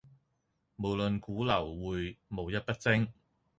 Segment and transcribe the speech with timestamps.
[0.79, 3.13] 無論股樓匯無一不精